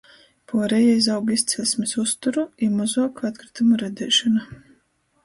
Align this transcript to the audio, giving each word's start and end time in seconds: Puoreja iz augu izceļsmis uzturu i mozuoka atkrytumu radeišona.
Puoreja 0.51 0.93
iz 1.01 1.09
augu 1.15 1.35
izceļsmis 1.35 1.93
uzturu 2.03 2.45
i 2.69 2.71
mozuoka 2.79 3.29
atkrytumu 3.31 3.79
radeišona. 3.83 4.49